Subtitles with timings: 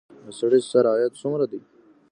[0.25, 1.59] د سړي سر عاید څومره دی؟